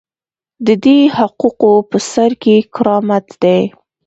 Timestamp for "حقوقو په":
1.17-1.97